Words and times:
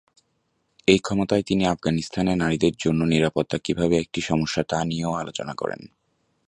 এই 0.87 0.99
ক্ষমতায় 0.99 1.43
তিনি 1.43 1.63
আফগানিস্তানে 1.65 2.33
নারীদের 2.35 2.73
জন্য 2.79 3.01
নিরাপত্তা 3.05 3.57
কীভাবে 3.57 3.95
একটি 3.99 4.19
সমস্যা 4.21 4.61
তা 4.63 4.79
নিয়েও 4.85 5.13
আলোচনা 5.13 5.53
করেন। 5.53 5.81